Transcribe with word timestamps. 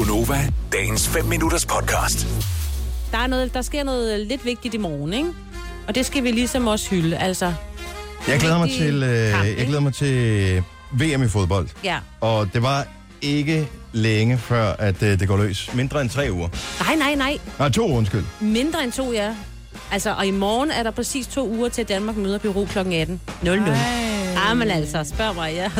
Gunova, 0.00 0.48
dagens 0.72 1.08
5 1.08 1.24
minutters 1.24 1.66
podcast. 1.66 2.26
Der, 3.12 3.18
er 3.18 3.26
noget, 3.26 3.54
der 3.54 3.62
sker 3.62 3.84
noget 3.84 4.26
lidt 4.26 4.44
vigtigt 4.44 4.74
i 4.74 4.78
morgen, 4.78 5.12
ikke? 5.12 5.28
Og 5.88 5.94
det 5.94 6.06
skal 6.06 6.24
vi 6.24 6.30
ligesom 6.30 6.66
også 6.66 6.90
hylde. 6.90 7.16
Altså, 7.16 7.52
Jeg 8.28 8.40
glæder 8.40 8.58
mig 8.58 8.70
til, 8.70 9.02
øh, 9.02 9.30
kamp, 9.32 9.44
jeg 9.44 9.66
glæder 9.66 9.80
mig 9.80 9.94
til 9.94 10.62
VM 10.92 11.22
i 11.22 11.28
fodbold. 11.28 11.68
ja. 11.84 11.98
Og 12.20 12.48
det 12.54 12.62
var 12.62 12.86
ikke 13.22 13.68
længe 13.92 14.38
før, 14.38 14.72
at 14.78 15.02
øh, 15.02 15.20
det 15.20 15.28
går 15.28 15.36
løs. 15.36 15.70
Mindre 15.74 16.00
end 16.00 16.10
tre 16.10 16.28
uger. 16.32 16.48
Nej, 16.84 16.94
nej, 16.96 17.14
nej. 17.14 17.38
Nej, 17.58 17.68
to 17.68 17.86
uger, 17.86 17.96
undskyld. 17.98 18.24
Mindre 18.40 18.84
end 18.84 18.92
to, 18.92 19.12
ja. 19.12 19.34
Altså, 19.92 20.14
og 20.14 20.26
i 20.26 20.30
morgen 20.30 20.70
er 20.70 20.82
der 20.82 20.90
præcis 20.90 21.26
to 21.26 21.48
uger 21.48 21.68
til, 21.68 21.82
at 21.82 21.88
Danmark 21.88 22.16
møder 22.16 22.38
Peru 22.38 22.64
kl. 22.66 22.78
18. 22.78 23.20
00. 24.34 24.50
Ah, 24.50 24.56
men 24.56 24.70
altså, 24.70 25.04
spørg 25.04 25.34
mig, 25.34 25.52
ja. 25.54 25.70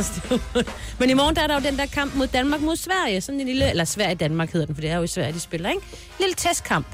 men 1.01 1.11
i 1.11 1.15
morgen 1.15 1.37
der 1.37 1.43
er 1.43 1.47
der 1.47 1.55
jo 1.55 1.61
den 1.61 1.79
der 1.79 1.87
kamp 1.87 2.15
mod 2.15 2.27
Danmark 2.27 2.61
mod 2.61 2.77
Sverige. 2.77 3.21
Sådan 3.21 3.41
en 3.41 3.47
lille, 3.47 3.71
eller 3.71 3.85
Sverige-Danmark 3.85 4.53
hedder 4.53 4.67
den, 4.67 4.75
for 4.75 4.81
det 4.83 4.91
er 4.91 4.97
jo 4.97 5.03
i 5.03 5.07
Sverige, 5.07 5.33
de 5.33 5.41
spiller, 5.41 5.69
ikke? 5.71 5.83
Lille 6.21 6.35
testkamp. 6.35 6.87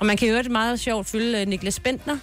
Og 0.00 0.06
man 0.06 0.16
kan 0.16 0.28
jo 0.28 0.36
det 0.36 0.50
meget 0.50 0.80
sjovt 0.80 1.06
følge 1.06 1.42
uh, 1.42 1.48
Niklas 1.48 1.80
Bentner. 1.80 2.14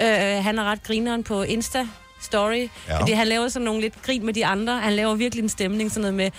Uh, 0.00 0.06
han 0.44 0.58
er 0.58 0.64
ret 0.64 0.82
grineren 0.82 1.24
på 1.24 1.42
Insta 1.42 1.86
Story, 2.20 2.54
Ja. 2.56 2.68
ja. 2.88 3.00
fordi 3.00 3.12
han 3.12 3.26
laver 3.26 3.48
sådan 3.48 3.64
nogle 3.64 3.80
lidt 3.80 4.02
grin 4.02 4.26
med 4.26 4.34
de 4.34 4.46
andre. 4.46 4.80
Han 4.80 4.92
laver 4.92 5.14
virkelig 5.14 5.42
en 5.42 5.48
stemning, 5.48 5.90
sådan 5.90 6.00
noget 6.00 6.14
med, 6.14 6.30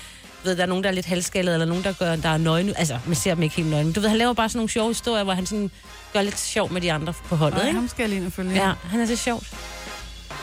ved, 0.44 0.56
der 0.56 0.64
er 0.64 0.68
nogen, 0.68 0.84
der 0.84 0.90
er 0.90 0.94
lidt 0.94 1.06
halvskaldet, 1.06 1.54
eller 1.54 1.66
nogen, 1.66 1.84
der, 1.84 1.94
gør, 1.94 2.16
der 2.16 2.30
er 2.30 2.38
nøgne. 2.38 2.80
Altså, 2.80 3.00
man 3.06 3.16
ser 3.16 3.34
dem 3.34 3.44
ikke 3.44 3.56
helt 3.56 3.70
nøgne. 3.70 3.94
Du 3.94 4.00
ved, 4.00 4.10
han 4.10 4.18
laver 4.18 4.34
bare 4.34 4.50
sådan 4.50 4.58
nogle 4.58 4.70
sjove 4.70 4.88
historier, 4.90 5.24
hvor 5.24 5.34
han 5.34 5.46
sådan 5.46 5.72
gør 6.14 6.22
lidt 6.22 6.40
sjov 6.40 6.72
med 6.72 6.82
de 6.82 6.92
andre 6.94 7.14
på 7.14 7.36
holdet, 7.36 7.58
Nej, 7.58 7.68
ikke? 7.68 7.80
ham 7.80 7.88
skal 7.88 8.10
jeg 8.10 8.20
lige 8.20 8.32
følge. 8.32 8.52
Ja, 8.68 8.72
han 8.84 9.00
er 9.00 9.06
så 9.06 9.16
sjovt. 9.16 9.48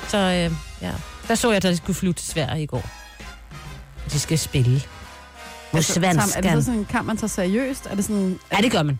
Så 0.08 0.18
øh, 0.18 0.52
ja, 0.82 0.92
der 1.28 1.34
så 1.34 1.48
jeg, 1.48 1.56
at 1.56 1.62
de 1.62 1.76
skulle 1.76 1.96
flyve 1.96 2.12
til 2.12 2.26
Sverige 2.28 2.62
i 2.62 2.66
går. 2.66 2.88
De 4.12 4.18
skal 4.20 4.38
spille. 4.38 4.70
Mod 5.72 5.78
Altså, 5.78 5.92
Sam, 5.92 6.04
er 6.44 6.54
det 6.54 6.64
sådan 6.64 6.84
kamp, 6.84 7.06
man 7.06 7.16
tager 7.16 7.28
seriøst? 7.28 7.86
Er 7.86 7.94
det 7.94 8.04
sådan... 8.04 8.38
Ja, 8.52 8.56
det 8.56 8.72
gør 8.72 8.82
man. 8.82 8.98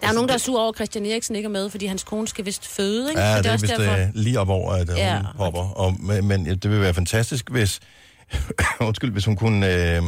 Der 0.00 0.08
er 0.08 0.12
nogen, 0.12 0.28
der 0.28 0.34
er 0.34 0.38
sur 0.38 0.60
over, 0.60 0.68
at 0.68 0.74
Christian 0.76 1.06
Eriksen 1.06 1.36
ikke 1.36 1.46
er 1.46 1.50
med, 1.50 1.70
fordi 1.70 1.86
hans 1.86 2.04
kone 2.04 2.28
skal 2.28 2.44
vist 2.46 2.66
føde, 2.66 3.08
ikke? 3.10 3.20
Ja, 3.20 3.36
Så 3.36 3.42
det 3.42 3.48
er 3.48 3.52
også 3.52 3.66
vist 3.66 3.80
øh, 3.80 4.08
lige 4.14 4.40
op 4.40 4.48
over, 4.48 4.72
at 4.72 4.88
Ja. 4.96 5.16
hun 5.16 5.26
popper. 5.36 5.60
Og, 5.60 5.96
men, 6.00 6.24
men 6.28 6.46
det 6.46 6.70
vil 6.70 6.80
være 6.80 6.94
fantastisk, 6.94 7.50
hvis, 7.50 7.80
undskyld, 8.80 9.12
hvis 9.12 9.24
hun 9.24 9.36
kunne... 9.36 9.66
Øh, 9.96 10.02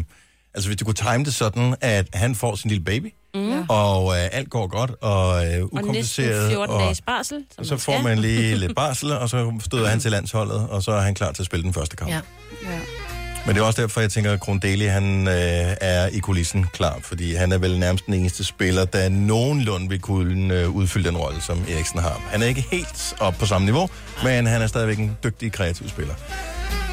altså, 0.55 0.69
hvis 0.69 0.77
du 0.77 0.85
kunne 0.85 0.95
time 0.95 1.25
det 1.25 1.35
sådan, 1.35 1.75
at 1.81 2.09
han 2.15 2.35
får 2.35 2.55
sin 2.55 2.71
lille 2.71 2.85
baby, 2.85 3.15
Mm. 3.35 3.48
og 3.81 4.17
øh, 4.17 4.29
alt 4.33 4.51
går 4.51 4.67
godt, 4.67 4.91
og 5.01 5.29
øh, 5.29 5.41
Og 5.41 5.47
næsten 5.47 5.65
ukompliceret. 5.73 6.51
14 6.51 6.75
og, 6.75 6.81
dages 6.81 7.01
barsel. 7.01 7.45
Som 7.57 7.65
så 7.65 7.77
får 7.77 8.03
man 8.03 8.19
lige 8.19 8.57
lidt 8.63 8.77
barsel, 8.77 9.13
og 9.13 9.29
så 9.29 9.53
støder 9.65 9.89
han 9.89 10.01
til 10.01 10.11
landsholdet, 10.11 10.69
og 10.69 10.83
så 10.83 10.93
er 10.93 11.01
han 11.01 11.15
klar 11.15 11.33
til 11.33 11.43
at 11.43 11.47
spille 11.47 11.65
den 11.65 11.73
første 11.75 11.97
kamp. 11.97 12.11
Ja. 12.11 12.21
Ja. 12.63 12.79
Men 13.47 13.55
det 13.55 13.63
er 13.63 13.67
også 13.67 13.83
derfor, 13.83 14.01
jeg 14.01 14.11
tænker, 14.11 14.33
at 14.33 14.41
Grundeli, 14.41 14.85
han 14.85 15.29
øh, 15.29 15.35
er 15.81 16.07
i 16.07 16.19
kulissen 16.19 16.67
klar, 16.73 16.99
fordi 17.03 17.35
han 17.35 17.53
er 17.53 17.59
vel 17.59 17.79
nærmest 17.79 18.07
den 18.07 18.15
eneste 18.15 18.45
spiller, 18.45 18.85
der 18.85 19.09
nogenlunde 19.09 19.89
vil 19.89 20.01
kunne 20.01 20.55
øh, 20.55 20.71
udfylde 20.71 21.09
den 21.09 21.17
rolle, 21.17 21.41
som 21.41 21.65
Eriksen 21.69 21.99
har. 21.99 22.23
Han 22.31 22.43
er 22.43 22.47
ikke 22.47 22.65
helt 22.71 23.15
op 23.21 23.35
på 23.35 23.47
samme 23.47 23.65
niveau, 23.65 23.89
men 24.25 24.47
han 24.47 24.63
er 24.63 24.67
stadigvæk 24.67 24.99
en 24.99 25.17
dygtig, 25.25 25.53
kreativ 25.53 25.89
spiller. 25.89 26.15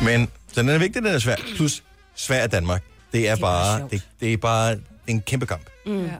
Men 0.04 0.30
så 0.54 0.62
den 0.62 0.70
er 0.70 0.78
vigtig, 0.78 1.02
den 1.04 1.12
er 1.12 1.20
svær. 1.20 1.36
Plus, 1.56 1.84
svær 2.16 2.40
af 2.40 2.50
Danmark. 2.50 2.84
Det 3.14 3.30
er, 3.30 3.36
Det 3.36 3.42
er 3.42 3.46
bare 3.46 3.88
det, 3.92 4.02
det 4.20 4.34
er 4.34 4.38
bare 4.38 4.72
det 4.72 4.82
er 5.08 5.12
en 5.12 5.22
kæmpe 5.22 5.46
kamp. 5.46 5.70
Mm. 5.86 6.06
Ja. 6.06 6.12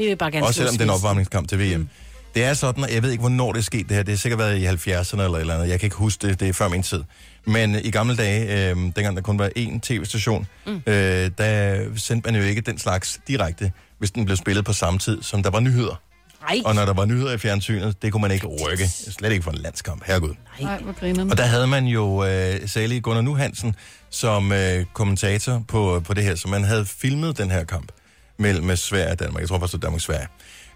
Vi 0.00 0.06
vil 0.06 0.16
bare 0.16 0.30
gerne 0.30 0.46
Også 0.46 0.56
selvom 0.58 0.72
det 0.72 0.80
er 0.80 0.84
en 0.84 0.90
opvarmningskamp 0.90 1.48
til 1.48 1.58
VM. 1.58 1.80
Mm. 1.80 1.88
Det 2.34 2.44
er 2.44 2.54
sådan, 2.54 2.84
og 2.84 2.94
jeg 2.94 3.02
ved 3.02 3.10
ikke, 3.10 3.20
hvornår 3.20 3.52
det 3.52 3.58
er 3.58 3.62
sket 3.64 3.88
det 3.88 3.96
her. 3.96 4.02
Det 4.02 4.12
har 4.12 4.16
sikkert 4.18 4.38
været 4.38 4.58
i 4.58 4.66
70'erne 4.66 5.22
eller 5.22 5.38
eller 5.38 5.54
andet. 5.54 5.68
Jeg 5.68 5.80
kan 5.80 5.86
ikke 5.86 5.96
huske 5.96 6.28
det, 6.28 6.40
det 6.40 6.48
er 6.48 6.52
før 6.52 6.68
min 6.68 6.82
tid. 6.82 7.04
Men 7.46 7.74
i 7.74 7.90
gamle 7.90 8.16
dage, 8.16 8.70
øh, 8.70 8.76
dengang 8.76 9.16
der 9.16 9.22
kun 9.22 9.38
var 9.38 9.50
én 9.58 9.80
tv-station, 9.80 10.46
mm. 10.66 10.82
øh, 10.86 11.30
der 11.38 11.84
sendte 11.96 12.32
man 12.32 12.40
jo 12.40 12.46
ikke 12.46 12.60
den 12.60 12.78
slags 12.78 13.20
direkte, 13.28 13.72
hvis 13.98 14.10
den 14.10 14.24
blev 14.24 14.36
spillet 14.36 14.64
på 14.64 14.72
samme 14.72 14.98
tid, 14.98 15.22
som 15.22 15.42
der 15.42 15.50
var 15.50 15.60
nyheder. 15.60 16.00
Nej, 16.42 16.60
Og 16.64 16.74
når 16.74 16.84
der 16.84 16.92
var 16.92 17.04
nyheder 17.04 17.32
i 17.32 17.38
fjernsynet, 17.38 18.02
det 18.02 18.12
kunne 18.12 18.20
man 18.20 18.30
ikke 18.30 18.46
rykke. 18.46 18.88
Slet 18.88 19.32
ikke 19.32 19.42
for 19.42 19.50
en 19.50 19.58
landskamp, 19.58 20.02
herregud. 20.06 20.34
Nej, 20.60 20.82
hvor 20.82 20.92
griner 20.92 21.30
Og 21.30 21.36
der 21.36 21.44
havde 21.44 21.66
man 21.66 21.84
jo 21.84 22.24
øh, 22.24 22.68
Sally 22.68 23.00
Gunnar 23.00 23.22
Nu 23.22 23.34
Hansen 23.34 23.74
som 24.10 24.52
øh, 24.52 24.84
kommentator 24.92 25.64
på, 25.68 26.00
på 26.04 26.14
det 26.14 26.24
her, 26.24 26.34
så 26.34 26.48
man 26.48 26.64
havde 26.64 26.86
filmet 26.86 27.38
den 27.38 27.50
her 27.50 27.64
kamp 27.64 27.92
mellem 28.40 28.76
Sverige 28.76 29.10
og 29.10 29.18
Danmark. 29.18 29.40
Jeg 29.40 29.48
tror 29.48 29.58
faktisk, 29.58 29.72
det 29.72 29.82
var 29.82 29.86
Danmark-Sverige. 29.86 30.28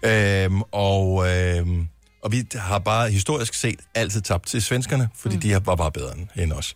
Øhm, 0.03 0.61
og, 0.71 1.29
øhm, 1.29 1.87
og 2.23 2.31
vi 2.31 2.43
har 2.55 2.79
bare 2.79 3.09
historisk 3.09 3.53
set 3.53 3.79
altid 3.95 4.21
tabt 4.21 4.47
til 4.47 4.61
svenskerne, 4.61 5.09
fordi 5.15 5.35
mm. 5.35 5.41
de 5.41 5.65
var 5.65 5.75
bare 5.75 5.91
bedre 5.91 6.11
end- 6.35 6.51
os. 6.51 6.75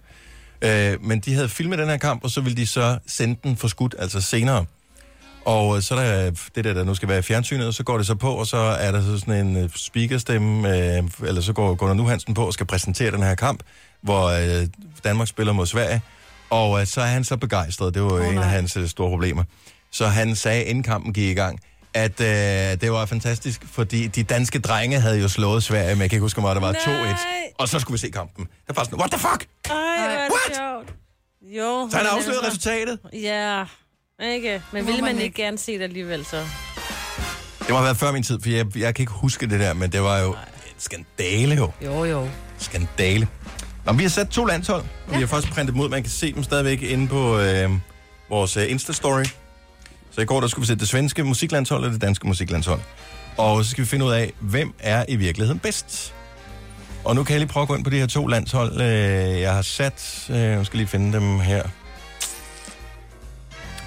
Øh, 0.62 1.04
men 1.04 1.20
de 1.20 1.34
havde 1.34 1.50
filmet 1.50 1.80
den 1.80 1.90
her 1.90 1.98
kamp, 1.98 2.24
og 2.24 2.30
så 2.30 2.42
ville 2.42 2.58
de 2.58 2.68
så 2.68 2.98
sende 3.08 3.40
den 3.44 3.58
for 3.58 3.68
skudt, 3.68 3.96
altså 4.00 4.22
senere. 4.22 4.66
Og 5.46 5.76
øh, 5.76 5.82
så 5.82 5.96
er 5.96 6.00
der 6.00 6.32
det 6.56 6.64
der, 6.64 6.74
der 6.74 6.84
nu 6.84 6.96
skal 6.96 7.10
være 7.10 7.24
fjernsynet, 7.24 7.68
og 7.68 7.74
så 7.74 7.84
går 7.84 7.98
det 7.98 8.08
så 8.08 8.16
på, 8.16 8.32
og 8.34 8.48
så 8.48 8.58
er 8.58 8.92
der 8.92 9.02
så 9.02 9.20
sådan 9.20 9.48
en 9.48 9.58
øh, 9.58 9.70
speakerstemme, 9.76 10.78
øh, 10.78 11.04
eller 11.28 11.42
så 11.42 11.54
går 11.54 11.76
Gunnar 11.76 11.94
Nu 11.94 12.06
Hansen 12.06 12.34
på 12.34 12.46
og 12.46 12.54
skal 12.54 12.66
præsentere 12.66 13.12
den 13.12 13.24
her 13.24 13.36
kamp, 13.36 13.64
hvor 14.02 14.28
øh, 14.28 14.68
Danmark 15.04 15.28
spiller 15.28 15.54
mod 15.54 15.66
Sverige. 15.66 16.02
Og 16.50 16.82
øh, 16.82 16.88
så 16.88 17.02
er 17.02 17.06
han 17.06 17.24
så 17.24 17.38
begejstret, 17.38 17.94
det 17.94 18.02
var 18.04 18.12
oh, 18.12 18.28
en 18.28 18.38
af 18.38 18.50
hans 18.50 18.78
øh, 18.78 18.88
store 18.88 19.10
problemer. 19.10 19.44
Så 19.92 20.08
han 20.08 20.36
sagde, 20.36 20.64
inden 20.64 20.84
kampen 20.84 21.14
gik 21.14 21.30
i 21.30 21.34
gang, 21.34 21.60
at 21.94 22.22
øh, 22.22 22.28
det 22.82 22.92
var 22.92 23.06
fantastisk, 23.06 23.62
fordi 23.72 24.08
de 24.08 24.24
danske 24.24 24.60
drenge 24.60 25.00
havde 25.00 25.20
jo 25.22 25.28
slået 25.28 25.64
Sverige, 25.64 25.96
men 25.96 26.02
jeg 26.02 26.10
kan 26.10 26.16
ikke 26.18 26.22
huske, 26.22 26.42
hvor 26.42 26.54
meget 26.54 26.76
det 26.76 26.88
var, 26.88 27.04
Nej. 27.04 27.14
2-1. 27.14 27.54
Og 27.60 27.70
så 27.70 27.80
skulle 27.80 27.96
vi 27.96 28.00
se 28.00 28.10
kampen. 28.10 28.48
Det 28.68 28.76
var 28.78 28.84
sådan, 28.84 29.00
what 29.00 29.12
the 29.12 29.20
fuck? 29.20 29.46
Ej, 29.70 29.76
What? 30.18 30.56
sjovt. 30.56 30.94
Jo. 31.58 31.88
Så 31.92 31.98
han 31.98 32.06
men 32.06 32.16
afslørede 32.18 32.46
altså- 32.46 32.70
resultatet. 32.70 33.00
Ja, 33.14 33.66
ikke. 34.34 34.62
Men 34.74 34.86
ville 34.86 35.02
man 35.02 35.16
man 35.16 35.24
ikke 35.24 35.36
gerne 35.36 35.58
se 35.58 35.74
det 35.78 35.82
alligevel, 35.84 36.26
så? 36.26 36.38
Det 37.60 37.70
må 37.70 37.76
have 37.76 37.84
været 37.86 37.98
før 37.98 38.12
min 38.12 38.24
tid, 38.24 38.40
for 38.42 38.50
jeg, 38.50 38.78
jeg 38.78 38.96
kan 38.96 39.04
ikke 39.04 39.12
huske 39.14 39.48
det 39.48 39.60
der, 39.60 39.74
men 39.74 39.92
det 39.92 40.02
var 40.02 40.20
jo 40.20 40.30
en 40.32 40.36
skandale 40.78 41.56
jo. 41.56 41.72
Jo, 41.86 42.04
jo. 42.06 42.30
Skandale. 42.58 43.28
Nå, 43.86 43.92
men 43.92 43.98
vi 44.00 44.04
har 44.04 44.10
sat 44.10 44.30
to 44.30 44.46
landshold. 44.46 44.84
Ja. 45.12 45.14
Vi 45.16 45.20
har 45.20 45.28
først 45.28 45.48
printet 45.50 45.74
dem 45.74 45.82
ud. 45.82 45.90
Man 45.90 46.04
kan 46.04 46.12
se 46.12 46.34
dem 46.34 46.44
stadigvæk 46.44 46.82
inde 46.82 47.08
på 47.08 47.40
øh, 47.40 47.70
vores 48.30 48.58
øh, 48.58 48.64
Insta-story. 48.66 49.30
Så 50.19 50.24
i 50.24 50.25
går 50.25 50.41
der 50.41 50.47
skulle 50.47 50.63
vi 50.63 50.68
sætte 50.68 50.80
det 50.80 50.90
svenske 50.90 51.24
musiklandshold 51.24 51.84
og 51.85 51.91
det 51.91 52.02
danske 52.02 52.28
musiklandshold. 52.28 52.80
Og 53.38 53.63
så 53.66 53.72
skal 53.72 53.84
vi 53.84 53.88
finde 53.90 54.06
ud 54.06 54.12
af, 54.12 54.34
hvem 54.40 54.74
er 54.80 55.06
i 55.07 55.16
virkeligheden 55.16 55.59
bedst. 55.59 56.13
Og 57.06 57.16
nu 57.16 57.24
kan 57.24 57.34
jeg 57.34 57.40
lige 57.40 57.50
prøve 57.50 57.62
at 57.62 57.68
gå 57.68 57.75
ind 57.75 57.84
på 57.84 57.90
de 57.90 57.97
her 58.00 58.07
to 58.07 58.28
landshold, 58.28 58.81
øh, 58.81 59.41
jeg 59.41 59.53
har 59.53 59.62
sat. 59.62 60.25
Øh, 60.29 60.35
jeg 60.38 60.66
skal 60.66 60.78
lige 60.78 60.88
finde 60.88 61.13
dem 61.13 61.40
her. 61.40 61.63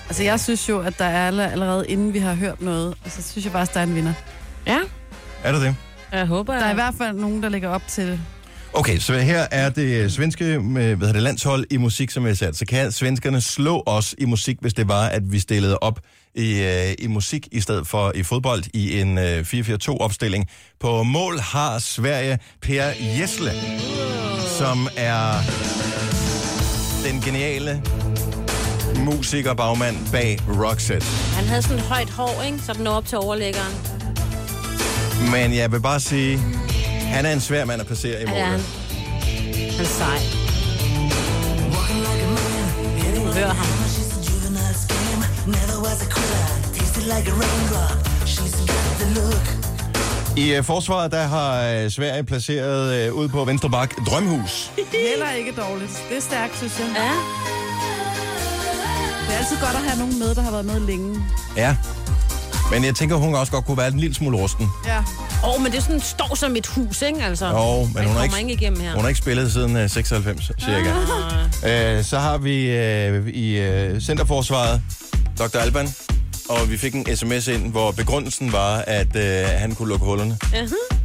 Altså, 0.09 0.23
jeg 0.23 0.41
synes 0.41 0.69
jo, 0.69 0.81
at 0.81 0.99
der 0.99 1.05
er 1.05 1.27
alle- 1.27 1.51
allerede 1.53 1.89
inden 1.89 2.13
vi 2.15 2.19
har 2.19 2.35
hørt 2.35 2.61
noget, 2.63 2.95
altså, 3.05 3.23
synes 3.23 3.45
jeg 3.45 3.53
faktisk, 3.53 3.75
der 3.75 3.81
er 3.81 3.85
en 3.85 3.95
vinder. 3.95 4.13
Ja, 4.67 4.79
Er 5.45 5.53
det 5.53 5.61
det? 5.61 5.77
jeg 6.13 6.27
håber... 6.27 6.55
Der 6.55 6.65
er 6.65 6.71
i 6.71 6.75
hvert 6.75 6.95
fald 6.99 7.17
nogen, 7.17 7.43
der 7.43 7.49
ligger 7.49 7.69
op 7.69 7.83
til 7.89 8.07
det. 8.09 8.21
Okay, 8.75 8.99
så 8.99 9.19
her 9.19 9.47
er 9.51 9.71
det 9.71 10.13
svenske 10.13 10.45
med, 10.45 10.85
hvad 10.85 10.97
hedder 10.97 11.13
det, 11.13 11.23
landshold 11.23 11.65
i 11.71 11.77
musik, 11.77 12.11
som 12.11 12.27
jeg 12.27 12.37
sat. 12.37 12.57
Så 12.57 12.67
kan 12.67 12.93
svenskerne 12.93 13.41
slå 13.41 13.83
os 13.87 14.15
i 14.19 14.25
musik, 14.25 14.57
hvis 14.61 14.75
det 14.75 14.89
var, 14.89 15.07
at 15.07 15.33
vi 15.33 15.39
stillede 15.39 15.79
op 15.79 16.01
i, 16.35 16.63
øh, 16.63 16.95
i 16.99 17.07
musik 17.07 17.49
i 17.53 17.61
stedet 17.61 17.87
for 17.87 18.13
i 18.15 18.23
fodbold 18.23 18.63
i 18.75 19.01
en 19.01 19.19
øh, 19.19 19.41
4-4-2-opstilling. 19.41 20.49
På 20.81 21.03
mål 21.03 21.39
har 21.39 21.79
Sverige 21.79 22.39
Per 22.63 22.85
Jesle, 23.19 23.53
som 24.59 24.89
er 24.97 25.35
den 27.11 27.21
geniale 27.21 27.83
musiker 28.97 29.55
bagmand 29.55 29.97
bag 30.13 30.39
Roxette. 30.49 31.07
Han 31.35 31.45
havde 31.45 31.63
sådan 31.63 31.79
et 31.79 31.83
højt 31.83 32.11
hår, 32.11 32.43
ikke? 32.47 32.59
Så 32.59 32.73
den 32.73 32.87
op 32.87 33.07
til 33.07 33.19
overlæggeren. 33.19 33.73
Men 35.31 35.55
jeg 35.55 35.73
vil 35.73 35.81
bare 35.81 36.01
sige, 36.01 36.41
han 37.13 37.27
er 37.27 37.33
en 37.33 37.41
svær 37.41 37.65
mand 37.65 37.81
at 37.81 37.87
placere 37.87 38.23
i 38.23 38.25
Ja, 38.27 38.31
det 38.31 38.41
er 38.41 38.45
han. 38.45 38.61
Han 39.71 39.81
er 39.81 39.85
sej. 39.85 40.19
Hør 43.35 43.49
ham. 43.49 43.67
I 50.37 50.59
uh, 50.59 50.65
forsvaret, 50.65 51.13
der 51.13 51.23
har 51.23 51.85
uh, 51.85 51.91
Sverige 51.91 52.25
placeret 52.25 53.11
uh, 53.11 53.19
ud 53.19 53.29
på 53.29 53.45
venstre 53.45 53.71
bak 53.71 53.95
Drømhus. 54.07 54.73
Heller 54.77 55.31
ikke 55.31 55.53
dårligt. 55.53 56.05
Det 56.09 56.17
er 56.17 56.21
stærkt, 56.21 56.57
synes 56.57 56.79
jeg. 56.79 56.87
Ja. 56.97 57.13
Det 59.27 59.35
er 59.35 59.39
altid 59.39 59.57
godt 59.57 59.77
at 59.77 59.91
have 59.91 59.99
nogen 59.99 60.19
med, 60.19 60.35
der 60.35 60.43
har 60.43 60.51
været 60.51 60.65
med 60.65 60.81
længe. 60.81 61.25
Ja. 61.57 61.77
Men 62.73 62.85
jeg 62.85 62.95
tænker, 62.95 63.17
hun 63.17 63.35
også 63.35 63.53
godt 63.53 63.65
kunne 63.65 63.77
være 63.77 63.89
en 63.89 63.99
lille 63.99 64.15
smule 64.15 64.37
rusten. 64.39 64.69
Ja. 64.87 64.99
Åh, 64.99 65.55
oh, 65.55 65.63
men 65.63 65.73
det 65.73 65.79
er 65.79 65.83
sådan, 65.83 66.01
står 66.01 66.35
som 66.35 66.57
et 66.57 66.67
hus, 66.67 67.03
ikke? 67.03 67.25
Altså. 67.25 67.47
Jo, 67.47 67.89
men 67.95 68.07
hun 68.07 68.17
har 68.17 68.23
ikke, 68.25 68.39
ikke 68.39 68.53
igennem 68.53 68.81
her. 68.81 68.93
hun 68.95 69.01
har 69.01 69.09
ikke 69.09 69.19
spillet 69.19 69.53
siden 69.53 69.77
uh, 69.85 69.91
96, 69.91 70.51
cirka. 70.59 70.91
Ah. 71.63 71.99
Uh, 71.99 72.05
så 72.05 72.19
har 72.19 72.39
vi 72.39 72.57
uh, 73.19 73.29
i 73.29 73.69
uh, 73.93 74.01
Centerforsvaret 74.01 74.81
Dr. 75.39 75.59
Alban, 75.59 75.89
og 76.49 76.71
vi 76.71 76.77
fik 76.77 76.95
en 76.95 77.17
sms 77.17 77.49
ind, 77.49 77.71
hvor 77.71 77.91
begrundelsen 77.91 78.53
var, 78.53 78.77
at 78.87 79.17
uh, 79.17 79.61
han 79.61 79.75
kunne 79.75 79.89
lukke 79.89 80.05
hullerne. 80.05 80.39
Uh-huh. 80.43 81.02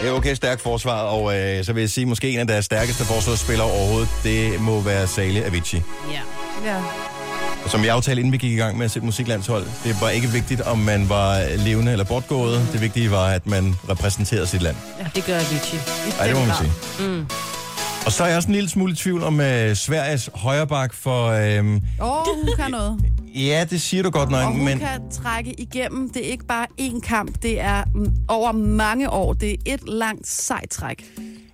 Det 0.00 0.08
er 0.08 0.12
okay 0.12 0.34
stærkt 0.34 0.60
forsvar, 0.60 1.02
og 1.02 1.38
øh, 1.38 1.64
så 1.64 1.72
vil 1.72 1.80
jeg 1.80 1.90
sige, 1.90 2.06
måske 2.06 2.30
en 2.30 2.38
af 2.38 2.46
deres 2.46 2.64
stærkeste 2.64 3.04
forsvarsspillere 3.04 3.70
overhovedet, 3.70 4.08
det 4.24 4.60
må 4.60 4.80
være 4.80 5.06
Sale 5.06 5.44
Avicii. 5.44 5.82
Ja. 6.12 6.20
Ja. 6.70 6.76
Og 7.64 7.70
som 7.70 7.82
vi 7.82 7.88
aftalte, 7.88 8.20
inden 8.20 8.32
vi 8.32 8.36
gik 8.36 8.52
i 8.52 8.56
gang 8.56 8.78
med 8.78 8.84
at 8.84 8.90
sætte 8.90 9.06
musiklandshold, 9.06 9.66
det 9.84 9.96
var 10.00 10.08
ikke 10.10 10.28
vigtigt, 10.28 10.60
om 10.60 10.78
man 10.78 11.08
var 11.08 11.56
levende 11.56 11.92
eller 11.92 12.04
bortgået. 12.04 12.68
Det 12.72 12.80
vigtige 12.80 13.10
var, 13.10 13.26
at 13.26 13.46
man 13.46 13.74
repræsenterede 13.88 14.46
sit 14.46 14.62
land. 14.62 14.76
Det 15.14 15.24
gør 15.24 15.34
Avicii. 15.36 15.78
Ej, 16.20 16.26
det 16.26 16.36
må 16.36 16.44
man 16.44 16.56
sige. 16.60 16.72
Mm. 17.08 17.26
Og 18.06 18.12
så 18.12 18.22
er 18.24 18.28
jeg 18.28 18.36
også 18.36 18.48
en 18.48 18.54
lille 18.54 18.68
smule 18.70 18.92
i 18.92 18.96
tvivl 18.96 19.22
om 19.22 19.40
øh, 19.40 19.76
Sveriges 19.76 20.30
højreback, 20.34 20.94
for 20.94 21.26
øh, 21.26 21.58
Åh, 22.00 22.18
oh, 22.18 22.36
hun 22.36 22.56
kan 22.56 22.70
noget. 22.70 22.98
Ja, 23.34 23.64
det 23.70 23.82
siger 23.82 24.02
du 24.02 24.10
godt 24.10 24.30
nok, 24.30 24.44
Og 24.44 24.52
hun 24.52 24.64
men 24.64 24.78
kan 24.78 25.00
trække 25.12 25.60
igennem. 25.60 26.10
Det 26.10 26.26
er 26.26 26.30
ikke 26.30 26.46
bare 26.46 26.66
én 26.80 27.00
kamp, 27.00 27.42
det 27.42 27.60
er 27.60 27.84
mm, 27.94 28.12
over 28.28 28.52
mange 28.52 29.10
år. 29.10 29.32
Det 29.32 29.50
er 29.50 29.74
et 29.74 29.80
langt 29.88 30.26
sejt 30.28 30.70
træk. 30.70 31.04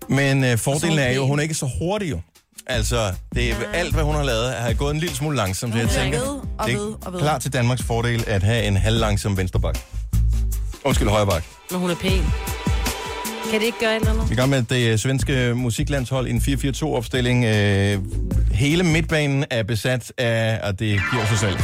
Men 0.09 0.45
øh, 0.45 0.59
fordelen 0.59 0.99
er 0.99 1.11
jo, 1.13 1.21
pæn. 1.23 1.29
hun 1.29 1.39
er 1.39 1.43
ikke 1.43 1.55
så 1.55 1.71
hurtig 1.79 2.11
jo. 2.11 2.21
Altså, 2.67 3.13
det 3.35 3.51
er 3.51 3.55
alt, 3.75 3.95
hvad 3.95 4.05
hun 4.05 4.15
har 4.15 4.23
lavet, 4.25 4.53
har 4.53 4.73
gået 4.73 4.95
en 4.95 5.01
lille 5.01 5.17
smule 5.17 5.37
langsomt. 5.37 5.73
Så 5.73 5.79
jeg 5.79 5.89
tænker, 5.89 6.19
ved 6.19 6.27
og 6.59 6.67
det 6.67 6.75
ved 6.75 6.87
og 6.93 6.99
er 7.07 7.11
ved. 7.11 7.21
klart 7.21 7.43
til 7.43 7.53
Danmarks 7.53 7.83
fordel 7.83 8.25
at 8.27 8.43
have 8.43 8.65
en 8.65 8.77
halvlangsom 8.77 9.37
venstreback. 9.37 9.79
Undskyld, 10.85 11.09
højreback. 11.09 11.45
Men 11.71 11.81
hun 11.81 11.91
er 11.91 11.95
pæn. 11.95 12.23
Kan 13.51 13.61
det 13.61 13.67
ikke 13.67 13.79
gøre 13.81 13.97
et 13.97 14.01
eller 14.01 14.13
andet? 14.13 14.31
Vi 14.31 14.35
er 14.35 14.37
i 14.37 14.41
gang 14.41 14.51
med 14.51 14.63
det 14.63 14.93
øh, 14.93 14.99
svenske 14.99 15.55
musiklandshold 15.55 16.27
i 16.27 16.31
en 16.31 16.39
4-4-2-opstilling. 16.39 17.45
Øh, 17.45 17.99
hele 18.53 18.83
midtbanen 18.83 19.45
er 19.51 19.63
besat 19.63 20.13
af, 20.19 20.61
og 20.63 20.79
det 20.79 21.03
giver 21.13 21.27
sig 21.27 21.39
selv. 21.39 21.59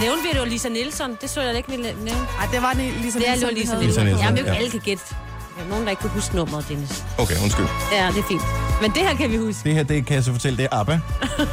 Nævnte 0.00 0.22
vi, 0.22 0.28
at 0.28 0.34
det 0.34 0.40
var 0.40 0.46
Lisa 0.46 0.68
Nielsen? 0.68 1.10
Det 1.20 1.30
så 1.30 1.40
jeg 1.40 1.52
da 1.52 1.56
ikke, 1.56 1.70
vi 1.70 1.76
nævne. 1.76 2.10
Ej, 2.10 2.46
det 2.52 2.62
var 2.62 2.72
det 2.72 2.92
ligesom... 3.00 3.20
Det 3.20 3.30
er 3.30 3.34
jo 3.34 3.48
Lisa 3.54 3.54
Lisa 3.54 3.76
Nielsen. 3.78 4.04
Nielsen, 4.04 4.24
Jamen, 4.26 4.44
ja. 4.44 4.54
alle 4.54 4.70
kan 4.70 4.80
gætte. 4.80 5.02
Der 5.56 5.64
er 5.64 5.68
nogen, 5.68 5.84
der 5.84 5.90
ikke 5.90 6.00
kan 6.00 6.10
huske 6.10 6.36
nummeret, 6.36 6.68
Dennis. 6.68 7.04
Okay, 7.18 7.34
undskyld. 7.42 7.66
Ja, 7.92 8.06
det 8.06 8.18
er 8.18 8.28
fint. 8.28 8.42
Men 8.82 8.90
det 8.90 9.02
her 9.02 9.14
kan 9.16 9.32
vi 9.32 9.36
huske. 9.36 9.64
Det 9.64 9.74
her, 9.74 9.82
det 9.82 10.06
kan 10.06 10.14
jeg 10.14 10.24
så 10.24 10.32
fortælle, 10.32 10.56
det 10.56 10.64
er 10.64 10.76
ABBA. 10.80 11.00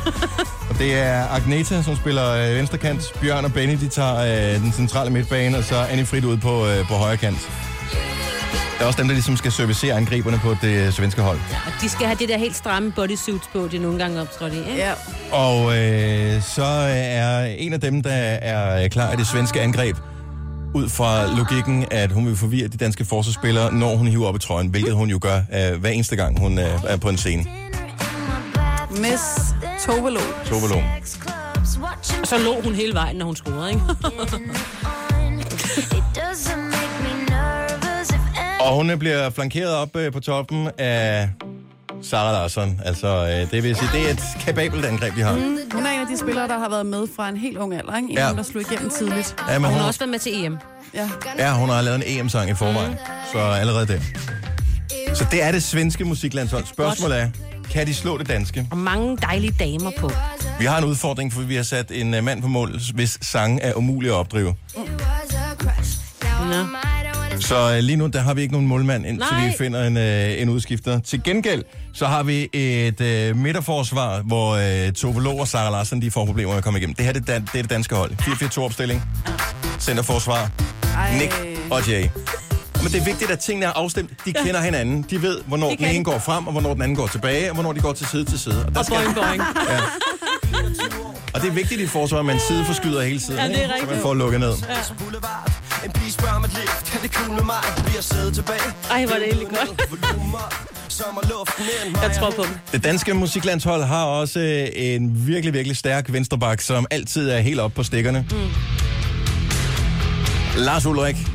og 0.70 0.78
det 0.80 0.94
er 0.94 1.28
Agneta, 1.28 1.82
som 1.82 1.96
spiller 1.96 2.30
øh, 2.32 2.56
venstrekant. 2.56 3.14
Bjørn 3.22 3.46
og 3.46 3.54
Benny, 3.54 3.78
de 3.80 3.88
tager 3.88 4.18
øh, 4.56 4.62
den 4.62 4.72
centrale 4.72 5.10
midtbane, 5.10 5.58
og 5.58 5.64
så 5.64 5.76
er 5.76 5.86
Annie 5.86 6.06
Frit 6.06 6.26
ude 6.26 6.38
på, 6.38 6.68
øh, 6.68 6.88
på 6.88 6.94
højre 6.94 7.18
kant. 7.18 7.50
Der 8.84 8.88
er 8.88 8.90
også 8.90 9.02
dem, 9.02 9.08
der 9.08 9.14
ligesom 9.14 9.38
skal 9.38 9.52
servicere 9.52 9.96
angriberne 9.96 10.40
på 10.40 10.56
det 10.62 10.86
øh, 10.88 10.92
svenske 10.92 11.22
hold. 11.22 11.38
Og 11.66 11.72
de 11.82 11.90
skal 11.90 12.06
have 12.06 12.18
det 12.20 12.30
der 12.30 12.38
helt 12.38 12.56
stramme 12.56 12.92
bodysuits 12.92 13.48
på, 13.54 13.68
det 13.72 13.82
nogle 13.82 14.00
gange 14.00 14.22
optrådt 14.22 14.54
i. 14.54 14.58
Ikke? 14.58 14.76
Ja. 14.76 14.94
Og 15.32 15.78
øh, 15.78 16.42
så 16.42 16.64
er 16.64 17.46
en 17.46 17.74
af 17.74 17.82
dem, 17.82 18.02
der 18.04 18.12
er 18.12 18.88
klar 18.88 19.14
i 19.14 19.16
det 19.16 19.28
svenske 19.28 19.62
angreb, 19.62 19.98
ud 20.74 20.90
fra 20.90 21.36
logikken, 21.38 21.86
at 21.92 22.12
hun 22.12 22.26
vil 22.26 22.36
forvirre 22.36 22.68
de 22.68 22.78
danske 22.78 23.06
forsvarsspillere, 23.06 23.74
når 23.74 23.96
hun 23.96 24.08
hiver 24.08 24.28
op 24.28 24.36
i 24.36 24.40
trøjen, 24.40 24.68
hvilket 24.68 24.94
hun 24.94 25.10
jo 25.10 25.20
gør 25.22 25.38
øh, 25.38 25.80
hver 25.80 25.90
eneste 25.90 26.16
gang, 26.16 26.40
hun 26.40 26.60
øh, 26.60 26.84
er 26.88 26.98
på 26.98 27.10
en 27.10 27.18
scene. 27.18 27.46
Miss 28.90 29.24
Tovelo. 29.86 30.20
Tove 30.46 30.70
Lo. 30.70 30.82
Og 32.22 32.28
så 32.28 32.38
lå 32.38 32.62
hun 32.64 32.76
hele 32.76 32.94
vejen, 32.94 33.16
når 33.16 33.26
hun 33.26 33.36
scorede, 33.36 33.70
ikke? 33.70 33.82
Og 38.74 38.78
hun 38.78 39.00
bliver 39.00 39.30
flankeret 39.30 39.76
op 39.76 39.96
øh, 39.96 40.12
på 40.12 40.20
toppen 40.20 40.70
af 40.78 41.30
Sara 42.02 42.32
Larsson. 42.32 42.82
Altså, 42.86 43.08
øh, 43.08 43.52
det 43.52 43.64
vil 43.64 43.76
sige, 43.76 43.90
det 43.94 44.08
er 44.08 44.14
et 44.14 44.24
kapabelt 44.46 44.86
angreb, 44.86 45.16
de 45.16 45.22
har. 45.22 45.36
Mm. 45.36 45.58
Hun 45.74 45.86
er 45.86 45.90
en 45.92 46.00
af 46.00 46.08
de 46.12 46.18
spillere, 46.18 46.48
der 46.48 46.60
har 46.60 46.70
været 46.70 46.86
med 46.86 47.08
fra 47.16 47.30
en 47.30 47.38
helt 47.38 47.58
ung 47.58 47.74
alder. 47.74 47.96
Ikke? 47.98 48.10
En, 48.10 48.18
Ja. 48.18 48.28
ja. 48.28 48.34
der 48.34 48.44
slog 48.44 48.62
igennem 48.72 48.90
tidligt. 48.90 49.36
Ja, 49.50 49.60
men 49.60 49.66
hun 49.66 49.74
hun, 49.74 49.80
har 49.80 49.88
også 49.88 50.00
været 50.00 50.10
med 50.10 50.20
til 50.20 50.46
EM. 50.46 50.58
Ja. 50.94 51.10
ja, 51.38 51.54
hun 51.54 51.70
har 51.70 51.82
lavet 51.82 51.96
en 51.96 52.04
EM-sang 52.20 52.50
i 52.50 52.54
forvejen, 52.54 52.96
så 53.34 53.40
allerede 53.40 53.88
det. 53.88 54.02
Så 55.14 55.26
det 55.32 55.44
er 55.44 55.52
det 55.52 55.64
svenske 55.64 56.06
musiklandshold. 56.06 56.66
Spørgsmålet 56.66 57.22
er, 57.22 57.30
kan 57.72 57.88
de 57.88 57.94
slå 57.94 58.18
det 58.18 58.28
danske? 58.28 58.68
Og 58.72 58.78
mange 58.78 59.18
dejlige 59.18 59.56
damer 59.60 59.92
på. 59.98 60.12
Vi 60.60 60.66
har 60.66 60.78
en 60.78 60.86
udfordring, 60.86 61.34
for 61.34 61.42
vi 61.42 61.56
har 61.56 61.64
sat 61.64 61.92
en 61.92 62.14
øh, 62.14 62.24
mand 62.24 62.42
på 62.42 62.48
mål, 62.48 62.80
hvis 62.94 63.18
sange 63.22 63.62
er 63.62 63.74
umulige 63.74 64.12
at 64.12 64.18
opdrive. 64.18 64.56
Nå. 66.50 66.66
Så 67.44 67.72
øh, 67.74 67.80
lige 67.80 67.96
nu, 67.96 68.08
der 68.08 68.20
har 68.22 68.34
vi 68.34 68.42
ikke 68.42 68.52
nogen 68.54 68.68
målmand, 68.68 69.06
indtil 69.06 69.28
Nej. 69.32 69.48
vi 69.48 69.54
finder 69.58 69.88
en, 69.88 69.98
øh, 69.98 70.42
en 70.42 70.50
udskifter. 70.50 71.00
Til 71.00 71.24
gengæld, 71.24 71.64
så 71.94 72.06
har 72.08 72.24
vi 72.24 72.50
et 72.54 73.02
øh, 73.02 73.36
midterforsvar, 73.38 74.22
hvor 74.22 74.52
øh, 74.88 74.94
Tove 74.94 75.24
Lo 75.24 75.38
og 75.38 75.48
Sara 75.48 75.70
Larsen, 75.72 76.02
de 76.02 76.12
får 76.12 76.26
problemer 76.26 76.50
med 76.52 76.58
at 76.58 76.64
komme 76.64 76.80
igennem. 76.80 76.96
Det 76.96 77.06
her 77.06 77.14
det 77.14 77.30
er, 77.30 77.40
det 77.40 77.48
er 77.56 77.62
det 77.62 77.70
danske 77.70 77.96
hold. 77.96 78.12
4-4-2-opstilling. 78.22 79.02
Centerforsvar. 79.80 80.50
Ej. 80.98 81.18
Nick 81.18 81.34
og 81.72 81.88
Jay. 81.90 82.08
Men 82.82 82.92
det 82.92 83.00
er 83.02 83.06
vigtigt, 83.06 83.32
at 83.32 83.40
tingene 83.40 83.66
er 83.66 83.72
afstemt. 83.76 84.10
De 84.26 84.34
kender 84.34 84.62
hinanden. 84.62 85.06
De 85.10 85.22
ved, 85.22 85.38
hvornår 85.46 85.70
Det 85.70 85.80
den 85.80 85.88
ene 85.88 86.00
de. 86.00 86.04
går 86.04 86.20
frem, 86.20 86.46
og 86.48 86.52
hvornår 86.52 86.74
den 86.74 86.82
anden 86.82 86.96
går 86.96 87.08
tilbage, 87.08 87.50
og 87.50 87.54
hvornår 87.54 87.74
de 87.74 87.80
går 87.80 87.94
til 87.94 88.08
side 88.08 88.26
til 88.26 88.40
side. 88.40 88.66
Og, 88.66 88.74
der 88.76 88.80
Og 88.80 88.86
boing, 88.90 89.16
boing. 89.16 89.42
Ja. 89.70 89.80
Og 91.34 91.42
det 91.42 91.48
er 91.50 91.54
vigtigt 91.54 91.82
i 91.82 91.88
forsvar, 91.88 92.20
at 92.20 92.26
man 92.26 92.40
sideforskyder 92.48 93.02
hele 93.02 93.20
tiden, 93.20 93.40
Ja, 93.40 93.48
det 93.48 93.56
er 93.56 93.62
ikke? 93.62 93.68
så 93.68 93.74
man 93.78 93.84
rigtigt. 93.84 94.02
får 94.02 94.14
lukket 94.14 94.40
ned. 94.40 94.54
Boulevard 95.00 95.52
Det 97.04 97.12
cool 97.14 97.36
med 97.36 97.44
mig? 97.44 97.56
Vi 97.86 97.92
har 97.96 98.02
siddet 98.02 98.34
tilbage 98.34 98.60
Ej, 98.92 99.06
hvor 99.06 99.16
er 99.16 99.20
det 99.20 99.28
egentlig 99.28 99.48
godt. 99.48 99.82
Jeg 102.04 102.12
tror 102.20 102.32
på 102.32 102.44
dem. 102.44 102.52
Det 102.72 102.84
danske 102.84 103.14
musiklandshold 103.14 103.84
har 103.84 104.06
også 104.06 104.40
øh, 104.40 104.68
en 104.74 105.28
virkelig, 105.28 105.54
virkelig 105.54 105.78
stærk 105.78 106.14
venstreback, 106.14 106.62
som 106.62 106.86
altid 106.92 107.30
er 107.30 107.40
helt 107.40 107.60
oppe 107.60 107.76
på 107.76 107.84
stikkerne. 107.84 108.26
Mm. 108.32 108.38
Lars 110.58 110.86
Ulrik. 110.86 111.16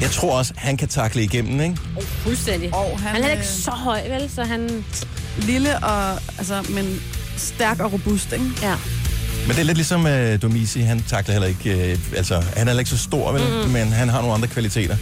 Jeg 0.00 0.10
tror 0.10 0.38
også, 0.38 0.54
han 0.56 0.76
kan 0.76 0.88
takle 0.88 1.22
igennem, 1.22 1.60
ikke? 1.60 1.76
Fuldstændig. 2.00 2.74
Og 2.74 3.00
han, 3.00 3.14
Han 3.14 3.24
er 3.24 3.30
ikke 3.30 3.40
øh, 3.40 3.46
så 3.48 3.70
høj, 3.70 4.08
vel? 4.08 4.30
Så 4.30 4.44
han... 4.44 4.84
Lille 5.38 5.78
og, 5.78 6.12
altså, 6.12 6.66
men 6.68 7.02
stærk 7.36 7.80
og 7.80 7.92
robust, 7.92 8.32
ikke? 8.32 8.44
Ja. 8.62 8.74
Men 9.46 9.50
det 9.50 9.58
er 9.58 9.64
lidt 9.64 9.78
ligesom 9.78 10.04
uh, 10.04 10.42
Domisi, 10.42 10.80
han 10.80 11.02
takler 11.08 11.32
heller 11.32 11.48
ikke, 11.48 11.94
uh, 12.10 12.16
altså 12.16 12.34
han 12.34 12.44
er 12.56 12.64
heller 12.64 12.78
ikke 12.80 12.90
så 12.90 12.98
stor, 12.98 13.32
vel? 13.32 13.42
Mm. 13.64 13.70
men 13.70 13.92
han 13.92 14.08
har 14.08 14.20
nogle 14.20 14.34
andre 14.34 14.48
kvaliteter. 14.48 14.96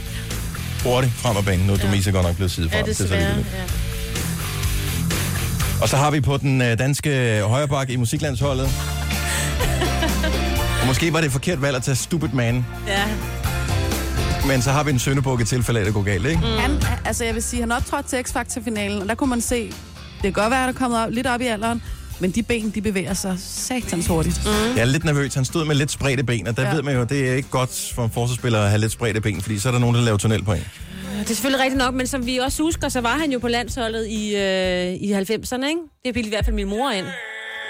Hurtigt 0.84 1.12
frem 1.14 1.36
af 1.36 1.44
banen, 1.44 1.66
nu 1.66 1.72
er 1.72 1.76
Domisi 1.76 2.10
godt 2.10 2.26
nok 2.26 2.36
blevet 2.36 2.50
sidefrem. 2.50 2.78
Ja, 2.78 2.92
Det 2.92 3.00
er 3.00 3.06
så 3.06 3.14
ligegyldigt. 3.14 3.46
Ja. 3.54 3.62
Og 5.82 5.88
så 5.88 5.96
har 5.96 6.10
vi 6.10 6.20
på 6.20 6.36
den 6.36 6.62
øh, 6.62 6.78
danske 6.78 7.40
højreback 7.42 7.90
i 7.90 7.96
musiklandsholdet. 7.96 8.68
Og 10.80 10.86
måske 10.90 11.12
var 11.12 11.18
det 11.18 11.26
et 11.26 11.32
forkert 11.32 11.62
valg 11.62 11.76
at 11.76 11.82
tage 11.82 11.94
Stupid 11.94 12.28
Man, 12.28 12.66
ja. 12.86 13.02
men 14.46 14.62
så 14.62 14.70
har 14.70 14.82
vi 14.84 14.90
en 14.90 14.98
søndebuk 14.98 15.40
i 15.40 15.44
tilfælde 15.44 15.80
af, 15.80 15.82
at 15.82 15.86
det 15.86 15.94
går 15.94 16.02
galt, 16.02 16.26
ikke? 16.26 16.40
Mm. 16.40 16.46
Han, 16.58 16.82
altså 17.04 17.24
jeg 17.24 17.34
vil 17.34 17.42
sige, 17.42 17.60
han 17.60 17.72
optrådte 17.72 18.08
til 18.08 18.18
X-Factor-finalen, 18.22 19.02
og 19.02 19.08
der 19.08 19.14
kunne 19.14 19.30
man 19.30 19.40
se, 19.40 19.66
det 19.66 20.22
kan 20.22 20.32
godt 20.32 20.50
være, 20.50 20.58
at 20.60 20.66
han 20.66 20.74
er 20.74 20.78
kommet 20.78 21.00
op, 21.00 21.10
lidt 21.10 21.26
op 21.26 21.40
i 21.40 21.46
alderen, 21.46 21.82
men 22.22 22.30
de 22.30 22.42
ben, 22.42 22.70
de 22.70 22.80
bevæger 22.82 23.14
sig 23.14 23.36
satans 23.38 24.06
hurtigt. 24.06 24.40
Mm. 24.44 24.50
Jeg 24.50 24.80
er 24.80 24.84
lidt 24.84 25.04
nervøs. 25.04 25.34
Han 25.34 25.44
stod 25.44 25.64
med 25.64 25.74
lidt 25.74 25.90
spredte 25.90 26.24
ben, 26.24 26.46
og 26.46 26.56
der 26.56 26.62
ja. 26.62 26.74
Ved 26.74 26.82
man 26.82 26.96
jo, 26.96 27.04
det 27.04 27.30
er 27.30 27.34
ikke 27.34 27.48
godt 27.48 27.92
for 27.94 28.04
en 28.04 28.10
forsvarsspiller 28.10 28.62
at 28.62 28.68
have 28.68 28.80
lidt 28.80 28.92
spredte 28.92 29.20
ben, 29.20 29.40
fordi 29.40 29.58
så 29.58 29.68
er 29.68 29.72
der 29.72 29.78
nogen, 29.78 29.96
der 29.96 30.02
laver 30.02 30.18
tunnel 30.18 30.44
på 30.44 30.52
en. 30.52 30.64
Det 31.18 31.30
er 31.30 31.34
selvfølgelig 31.34 31.62
rigtigt 31.62 31.78
nok, 31.78 31.94
men 31.94 32.06
som 32.06 32.26
vi 32.26 32.36
også 32.38 32.62
husker, 32.62 32.88
så 32.88 33.00
var 33.00 33.18
han 33.18 33.32
jo 33.32 33.38
på 33.38 33.48
landsholdet 33.48 34.06
i, 34.06 34.36
øh, 34.36 34.92
i 34.92 35.12
90'erne, 35.12 35.66
ikke? 35.66 35.80
Det 36.04 36.14
bildte 36.14 36.26
i 36.26 36.28
hvert 36.28 36.44
fald 36.44 36.56
min 36.56 36.68
mor 36.68 36.90
ind. 36.90 37.06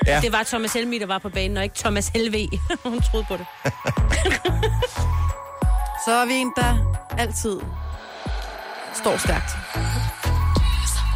Ja. 0.06 0.20
Det 0.20 0.32
var 0.32 0.42
Thomas 0.46 0.72
Helmi, 0.72 0.98
der 0.98 1.06
var 1.06 1.18
på 1.18 1.28
banen, 1.28 1.56
og 1.56 1.62
ikke 1.62 1.76
Thomas 1.78 2.08
Helve. 2.08 2.48
Hun 2.84 3.00
troede 3.00 3.26
på 3.28 3.36
det. 3.36 3.46
Så 6.06 6.12
er 6.12 6.26
vi 6.26 6.34
en, 6.34 6.52
der 6.56 6.98
altid 7.18 7.56
står 8.94 9.16
stærkt. 9.16 9.50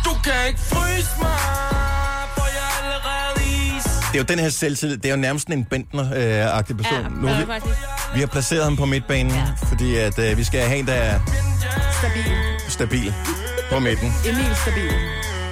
Du 0.05 0.11
kan 0.25 0.49
ikke 0.49 0.61
fryse 0.61 1.11
mig 1.21 1.36
er 4.17 4.21
jo 4.23 4.25
den 4.29 4.39
her 4.39 4.49
selvtillid. 4.49 4.97
Det 4.97 5.07
er 5.07 5.11
jo 5.11 5.17
nærmest 5.21 5.49
en 5.49 5.65
Bentner-agtig 5.75 6.77
person. 6.77 6.99
Ja, 7.03 7.09
nu, 7.09 7.27
vi, 7.27 7.53
vi 8.15 8.21
har 8.21 8.27
placeret 8.27 8.65
ham 8.65 8.77
på 8.77 8.85
midtbanen, 8.85 9.33
ja. 9.33 9.45
Fordi 9.69 9.97
at, 9.97 10.19
øh, 10.19 10.39
vi 10.39 10.45
skal 10.45 10.61
have 10.61 10.79
en, 10.79 10.87
der 10.87 10.93
er 10.93 11.21
Stabil. 11.99 12.25
stabil 12.69 13.15
på 13.73 13.79
midten. 13.79 14.13
Emil 14.29 14.57
stabil. 14.57 14.91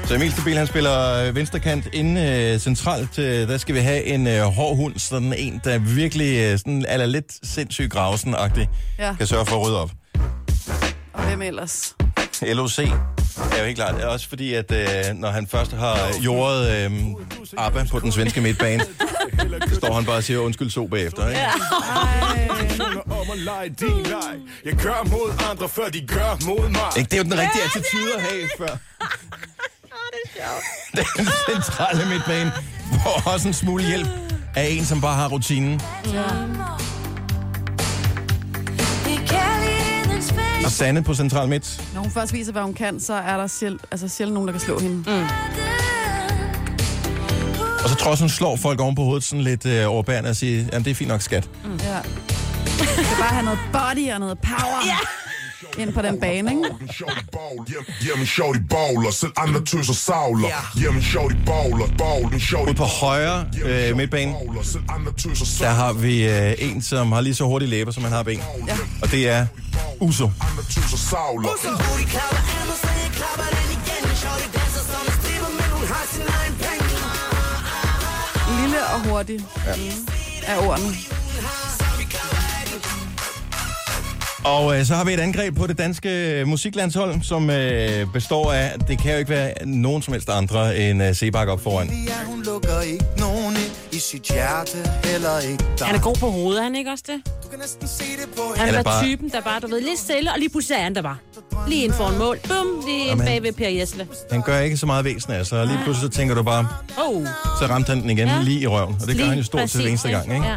Så 0.04 0.14
Emil 0.14 0.32
Stabil, 0.32 0.56
han 0.56 0.66
spiller 0.66 1.14
øh, 1.28 1.34
venstrekant 1.36 1.88
inde 1.92 2.20
øh, 2.54 2.58
centralt. 2.60 3.18
Øh, 3.18 3.48
der 3.48 3.58
skal 3.58 3.74
vi 3.74 3.80
have 3.80 4.04
en 4.04 4.26
øh, 4.26 4.42
hård 4.42 4.76
hund, 4.76 4.98
sådan 4.98 5.34
en, 5.38 5.60
der 5.64 5.78
virkelig 5.78 6.38
øh, 6.38 6.58
sådan, 6.58 6.84
er 6.88 7.06
lidt 7.06 7.46
sindssygt 7.46 7.92
gravsen-agtig, 7.92 8.68
Ja. 8.98 9.14
kan 9.14 9.26
sørge 9.26 9.46
for 9.46 9.56
at 9.56 9.66
rydde 9.66 9.80
op. 9.80 9.90
Og 11.12 11.22
hvem 11.24 11.42
ellers? 11.42 11.94
LOC 12.42 12.78
er 12.78 13.58
jo 13.58 13.64
helt 13.64 13.76
klart. 13.76 13.94
Også 13.94 14.28
fordi, 14.28 14.54
at 14.54 14.72
øh, 14.72 15.14
når 15.14 15.30
han 15.30 15.46
først 15.46 15.72
har 15.72 15.98
jordet 16.24 16.70
øh, 16.70 16.92
ABBA 17.58 17.84
på 17.90 18.00
den 18.00 18.12
svenske 18.12 18.40
midtbane, 18.40 18.84
så 19.68 19.74
står 19.74 19.94
han 19.94 20.04
bare 20.04 20.16
og 20.16 20.24
siger 20.24 20.38
undskyld 20.38 20.70
så 20.70 20.86
bagefter. 20.86 21.28
Ikke? 21.28 21.40
Ja. 21.40 21.50
Jeg 24.64 24.74
gør 24.76 25.08
mod 25.10 25.32
andre, 25.50 25.68
før 25.68 25.88
de 25.88 26.06
gør 26.06 26.46
mod 26.46 26.68
mig 26.68 26.80
Ikke? 26.96 27.08
Det 27.10 27.12
er 27.12 27.18
jo 27.18 27.24
den 27.24 27.38
rigtige 27.38 27.64
attitude 27.64 28.14
at 28.16 28.22
have 28.22 28.48
før. 28.58 28.76
Den 31.16 31.28
centrale 31.50 32.08
midtbane 32.08 32.52
får 33.02 33.32
også 33.32 33.48
en 33.48 33.54
smule 33.54 33.86
hjælp 33.86 34.08
af 34.56 34.68
en, 34.70 34.84
som 34.84 35.00
bare 35.00 35.14
har 35.14 35.28
rutinen. 35.28 35.80
I 36.04 36.73
kærlighedens 40.64 40.72
Sanne 40.72 41.02
på 41.02 41.14
Central 41.14 41.48
Midt. 41.48 41.80
Når 41.94 42.00
hun 42.00 42.10
først 42.10 42.32
viser, 42.32 42.52
hvad 42.52 42.62
hun 42.62 42.74
kan, 42.74 43.00
så 43.00 43.14
er 43.14 43.36
der 43.36 43.46
sjældent, 43.46 43.82
altså 43.90 44.08
sjældent 44.08 44.34
nogen, 44.34 44.48
der 44.48 44.52
kan 44.52 44.60
slå 44.60 44.78
hende. 44.78 44.96
Mm. 44.96 45.26
Og 47.82 47.90
så 47.90 47.94
trods 47.94 48.20
hun 48.20 48.28
slår 48.28 48.56
folk 48.56 48.80
oven 48.80 48.94
på 48.94 49.02
hovedet 49.02 49.24
sådan 49.24 49.42
lidt 49.44 49.66
øh, 49.66 49.90
overbærende 49.90 50.30
og 50.30 50.36
siger, 50.36 50.64
jamen 50.72 50.84
det 50.84 50.90
er 50.90 50.94
fint 50.94 51.08
nok 51.08 51.22
skat. 51.22 51.50
Ja. 51.64 51.98
Du 52.78 52.84
skal 52.84 53.16
bare 53.18 53.34
have 53.34 53.44
noget 53.44 53.58
body 53.72 54.12
og 54.12 54.20
noget 54.20 54.38
power 54.38 54.80
ja. 54.86 55.82
ind 55.82 55.92
på 55.92 56.02
den 56.02 56.20
bane, 56.20 56.50
ikke? 56.50 56.62
Hjemme 58.02 58.26
shorty 58.26 58.60
baller, 58.70 59.10
selv 59.10 59.32
andre 59.36 59.64
tøser 59.64 59.92
savler. 59.92 60.78
Hjemme 60.80 61.02
shorty 61.02 61.36
baller, 61.46 61.86
ball, 61.98 62.32
den 62.32 62.40
shorty 62.40 62.68
Ude 62.68 62.76
på 62.76 62.84
højre 62.84 63.46
øh, 63.64 63.96
midtbane, 63.96 64.34
selv 64.62 64.82
der 65.60 65.70
har 65.70 65.92
vi 65.92 66.28
øh, 66.28 66.54
en, 66.58 66.82
som 66.82 67.12
har 67.12 67.20
lige 67.20 67.34
så 67.34 67.44
hurtige 67.44 67.70
læber, 67.70 67.92
som 67.92 68.02
han 68.02 68.12
har 68.12 68.22
ben. 68.22 68.40
Ja. 68.68 68.76
Og 69.02 69.10
det 69.10 69.28
er 69.28 69.46
Uso. 70.00 70.30
Andre 70.40 70.62
savler. 70.98 71.48
Lille 78.60 78.78
og 78.94 79.08
hurtig 79.08 79.40
ja. 79.66 79.72
er 80.46 80.68
ordene. 80.68 80.94
Og 84.44 84.78
øh, 84.78 84.86
så 84.86 84.94
har 84.94 85.04
vi 85.04 85.12
et 85.12 85.20
angreb 85.20 85.56
på 85.56 85.66
det 85.66 85.78
danske 85.78 86.40
øh, 86.40 86.46
musiklandshold, 86.46 87.22
som 87.22 87.50
øh, 87.50 88.12
består 88.12 88.52
af, 88.52 88.72
det 88.88 88.98
kan 88.98 89.12
jo 89.12 89.18
ikke 89.18 89.30
være 89.30 89.52
nogen 89.66 90.02
som 90.02 90.12
helst 90.12 90.28
andre 90.28 90.78
end 90.78 91.02
øh, 91.02 91.14
Sebak 91.14 91.48
op 91.48 91.60
foran. 91.60 91.88
Ja, 91.88 92.24
hun 92.26 92.42
lukker 92.42 92.80
ikke 92.80 93.04
nogen 93.18 93.56
i 93.92 93.98
sit 93.98 94.22
hjerte, 94.22 94.76
heller 95.04 95.38
ikke 95.38 95.64
dig. 95.78 95.86
Han 95.86 95.96
er 95.96 96.00
god 96.00 96.16
på 96.20 96.30
hovedet, 96.30 96.58
er 96.60 96.64
han 96.64 96.74
ikke 96.74 96.90
også 96.90 97.04
det? 97.06 97.22
Du 97.54 97.58
kan 97.58 97.64
næsten 97.64 97.88
se 97.88 98.04
det 98.04 98.34
på 98.36 98.42
Han 98.56 98.74
er 98.74 98.78
er 98.78 98.82
bare- 98.82 99.04
typen, 99.04 99.28
der 99.30 99.40
bare, 99.40 99.60
du 99.60 99.66
ved, 99.66 99.80
lidt 99.80 99.98
stille, 99.98 100.32
og 100.32 100.38
lige 100.38 100.48
pludselig 100.48 100.76
er 100.76 100.82
han 100.82 100.94
der 100.94 101.02
bare. 101.02 101.16
Lige 101.68 101.84
inden 101.84 101.96
for 101.96 102.08
en 102.08 102.18
mål. 102.18 102.38
Bum, 102.48 102.66
lige 102.86 102.98
ind 103.00 103.08
Jamen. 103.08 103.26
bag 103.26 103.42
ved 103.42 103.52
Per 103.52 103.68
Jesle. 103.68 104.06
Han 104.30 104.42
gør 104.42 104.58
ikke 104.58 104.76
så 104.76 104.86
meget 104.86 105.04
væsen 105.04 105.32
af 105.32 105.46
sig, 105.46 105.60
og 105.60 105.66
lige 105.66 105.78
pludselig 105.84 106.12
så 106.12 106.18
tænker 106.18 106.34
du 106.34 106.42
bare, 106.42 106.68
Oh, 107.08 107.26
så 107.60 107.66
ramte 107.66 107.88
han 107.88 108.02
den 108.02 108.10
igen 108.10 108.28
Ja. 108.28 108.40
lige 108.42 108.60
i 108.60 108.66
røven. 108.66 108.96
Og 109.02 109.06
det 109.08 109.16
gør 109.18 109.24
han 109.24 109.38
jo 109.38 109.44
stort 109.44 109.70
set 109.70 109.80
hver 109.80 109.88
eneste 109.88 110.08
gang, 110.10 110.34
ikke? 110.34 110.46
Ja. 110.46 110.56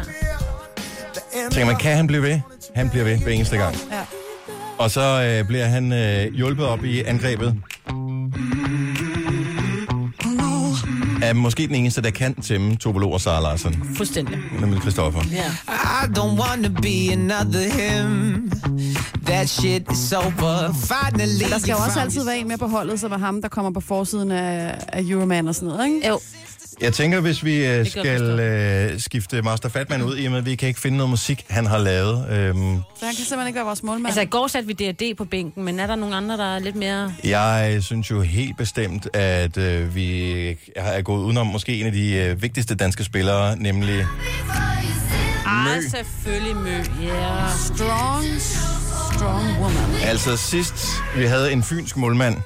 Tænker 1.50 1.64
man, 1.66 1.76
kan 1.76 1.96
han 1.96 2.06
blive 2.06 2.22
ved? 2.22 2.40
Han 2.74 2.90
bliver 2.90 3.04
ved 3.04 3.18
hver 3.18 3.32
eneste 3.32 3.56
gang. 3.56 3.76
Ja. 3.92 4.00
Og 4.78 4.90
så 4.90 5.00
øh, 5.40 5.46
bliver 5.46 5.64
han 5.66 5.92
øh, 5.92 6.34
hjulpet 6.34 6.66
op 6.66 6.84
i 6.84 7.02
angrebet. 7.02 7.54
Er 11.28 11.32
måske 11.32 11.66
den 11.66 11.74
eneste, 11.74 12.02
der 12.02 12.10
kan 12.10 12.34
tæmme 12.42 12.76
Tobolo 12.76 13.10
og 13.10 13.20
Sara 13.20 13.40
Larsson, 13.40 13.74
Fuldstændig. 13.96 14.38
nemlig 14.60 14.80
Christoffer. 14.80 15.20
Ja. 15.32 15.44
I 15.68 16.18
don't 16.18 16.40
wanna 16.42 16.68
be 16.68 17.12
another 17.12 17.62
him. 17.62 18.50
That 19.26 19.48
shit 19.48 19.82
is 19.92 20.12
over. 20.12 20.72
Finally. 20.72 21.50
Der 21.50 21.58
skal 21.58 21.72
jo 21.72 21.78
også 21.86 22.00
altid 22.00 22.24
være 22.24 22.38
en 22.38 22.48
med 22.48 22.58
på 22.58 22.66
holdet, 22.66 23.00
som 23.00 23.12
er 23.12 23.18
ham, 23.18 23.42
der 23.42 23.48
kommer 23.48 23.70
på 23.70 23.80
forsiden 23.80 24.30
af, 24.30 24.74
af 24.88 25.02
Euroman 25.08 25.48
og 25.48 25.54
sådan 25.54 25.68
noget, 25.68 25.86
ikke? 25.86 26.08
Jo, 26.08 26.18
Jeg 26.80 26.92
tænker, 26.92 27.20
hvis 27.20 27.44
vi 27.44 27.66
øh, 27.66 27.86
skal 27.86 28.22
øh, 28.40 29.00
skifte 29.00 29.42
Master 29.42 29.68
Fatman 29.68 30.02
ud, 30.02 30.18
i 30.18 30.24
og 30.24 30.30
med, 30.30 30.38
at 30.38 30.46
vi 30.46 30.54
kan 30.54 30.68
ikke 30.68 30.80
finde 30.80 30.96
noget 30.96 31.10
musik, 31.10 31.44
han 31.48 31.66
har 31.66 31.78
lavet. 31.78 32.26
Øhm, 32.30 32.56
Så 32.98 33.04
han 33.06 33.14
kan 33.14 33.24
simpelthen 33.24 33.46
ikke 33.46 33.56
være 33.56 33.64
vores 33.64 33.82
målmand. 33.82 34.06
altså 34.06 34.20
i 34.20 34.24
går 34.26 34.46
satte 34.46 34.66
vi 34.66 34.72
D&D 34.72 35.16
på 35.16 35.24
bænken, 35.24 35.64
men 35.64 35.80
er 35.80 35.86
der 35.86 35.96
nogle 35.96 36.16
andre, 36.16 36.36
der 36.36 36.54
er 36.54 36.58
lidt 36.58 36.76
mere... 36.76 37.12
jeg 37.24 37.78
synes 37.80 38.10
jo 38.10 38.20
helt 38.20 38.56
bestemt, 38.56 39.16
at 39.16 39.56
øh, 39.56 39.94
vi 39.94 40.32
er 40.76 41.02
gået 41.02 41.20
udenom 41.24 41.46
måske 41.46 41.80
en 41.80 41.86
af 41.86 41.92
de 41.92 42.14
øh, 42.16 42.42
vigtigste 42.42 42.74
danske 42.74 43.04
spillere, 43.04 43.56
nemlig... 43.56 44.06
Ah, 45.46 45.82
selvfølgelig 45.90 46.56
Mø. 46.56 46.70
Yeah. 46.70 47.50
Strong, 47.74 48.24
strong 49.14 49.46
woman. 49.60 50.00
Altså 50.04 50.36
sidst, 50.36 50.74
vi 51.16 51.24
havde 51.24 51.52
en 51.52 51.62
fynsk 51.62 51.96
målmand 51.96 52.36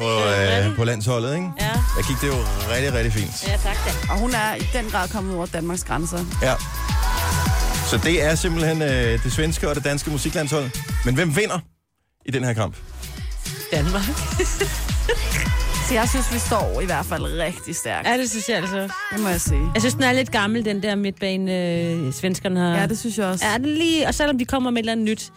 på, 0.00 0.08
øh, 0.08 0.76
på 0.76 0.84
landsholdet, 0.84 1.34
ikke? 1.34 1.48
Ja. 1.60 1.72
Der 1.96 2.08
gik 2.08 2.20
det 2.20 2.28
jo 2.28 2.38
rigtig, 2.74 2.92
rigtig 2.94 3.12
fint. 3.12 3.48
Ja, 3.48 3.56
tak 3.56 3.76
da. 3.86 4.12
Og 4.12 4.18
hun 4.18 4.30
er 4.34 4.54
i 4.54 4.66
den 4.72 4.90
grad 4.90 5.08
kommet 5.08 5.36
over 5.36 5.46
Danmarks 5.46 5.84
grænser. 5.84 6.18
Ja. 6.42 6.54
Så 7.90 8.00
det 8.04 8.24
er 8.24 8.34
simpelthen 8.34 8.82
øh, 8.82 9.22
det 9.24 9.32
svenske 9.32 9.68
og 9.68 9.74
det 9.74 9.84
danske 9.84 10.10
musiklandshold. 10.10 10.70
Men 11.04 11.14
hvem 11.14 11.36
vinder 11.36 11.58
i 12.26 12.30
den 12.30 12.44
her 12.44 12.52
kamp? 12.52 12.76
Danmark. 13.72 14.02
Så 15.88 15.94
jeg 15.94 16.08
synes, 16.08 16.34
vi 16.34 16.38
står 16.38 16.80
i 16.80 16.84
hvert 16.84 17.06
fald 17.06 17.22
rigtig 17.24 17.76
stærkt. 17.76 18.08
Ja, 18.08 18.18
det 18.18 18.30
synes 18.30 18.48
jeg 18.48 18.56
altså. 18.56 18.88
Det 19.12 19.20
må 19.20 19.28
jeg 19.28 19.40
sige. 19.40 19.70
Jeg 19.74 19.82
synes, 19.82 19.94
den 19.94 20.02
er 20.02 20.12
lidt 20.12 20.30
gammel, 20.30 20.64
den 20.64 20.82
der 20.82 20.94
midtbane, 20.94 21.56
øh, 21.82 22.12
svenskerne 22.12 22.60
har. 22.60 22.78
Ja, 22.78 22.86
det 22.86 22.98
synes 22.98 23.18
jeg 23.18 23.26
også. 23.26 23.46
Ja, 23.46 23.58
det 23.58 23.66
lige, 23.66 24.06
og 24.06 24.14
selvom 24.14 24.38
de 24.38 24.44
kommer 24.44 24.70
med 24.70 24.78
et 24.78 24.82
eller 24.82 24.92
andet 24.92 25.06
nyt, 25.06 25.32